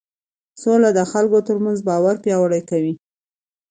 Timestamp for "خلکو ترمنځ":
1.11-1.77